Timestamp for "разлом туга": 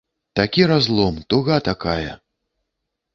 0.71-1.57